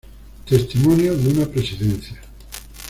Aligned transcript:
Testimonio 0.49 1.15
de 1.15 1.29
una 1.29 1.45
Presidencia. 1.45 2.19